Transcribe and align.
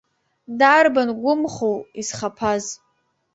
Дарбан 0.59 1.09
гәымхоу 1.21 1.77
исхаԥаз? 2.01 2.65